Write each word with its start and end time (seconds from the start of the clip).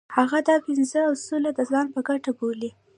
هغه 0.17 0.39
دا 0.47 0.55
پنځه 0.67 0.99
اصول 1.13 1.43
د 1.53 1.59
ځان 1.71 1.85
په 1.93 1.99
ګټه 2.07 2.31
بولي. 2.37 2.69